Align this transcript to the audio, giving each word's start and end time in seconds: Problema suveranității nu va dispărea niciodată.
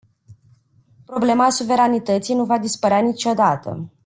Problema 1.05 1.49
suveranității 1.51 2.35
nu 2.35 2.45
va 2.45 2.57
dispărea 2.57 2.99
niciodată. 2.99 3.89